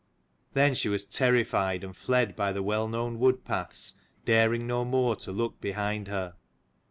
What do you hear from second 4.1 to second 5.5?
daring no more to